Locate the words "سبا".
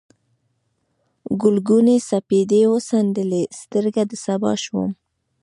4.25-4.51